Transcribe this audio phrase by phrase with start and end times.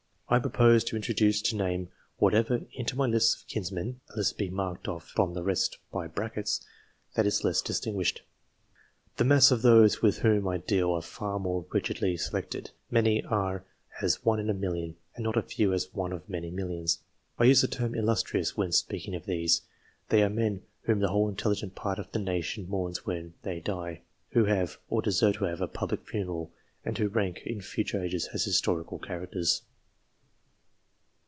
[0.33, 4.49] I propose to introduce no name whatever into my lists of kinsmen (unless it be
[4.49, 6.65] marked off from the rest by brackets)
[7.15, 8.21] that is less distin guished.
[9.17, 13.65] The mass of those with whom I deal are far more rigidly selected many are
[14.01, 16.99] as one in a million, and not a few as one of many millions.
[17.37, 19.63] I use the term" illus trious" when speaking of these.
[20.07, 24.03] They are men whom the whole intelligent part of the nation mourns when they die;
[24.29, 26.53] who have, or deserve to have, a public funeral;
[26.85, 29.63] and who rank in future ages as historical characters.